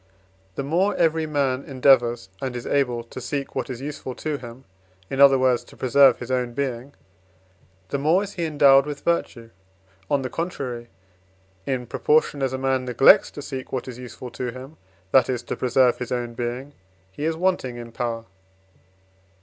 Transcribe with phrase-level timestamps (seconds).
[0.55, 4.63] The more every man endeavours, and is able to seek what is useful to him
[5.11, 6.95] in other words, to preserve his own being
[7.89, 9.51] the more is he endowed with virtue;
[10.09, 10.89] on the contrary,
[11.67, 14.77] in proportion as a man neglects to seek what is useful to him,
[15.11, 16.73] that is, to preserve his own being,
[17.11, 18.25] he is wanting in power.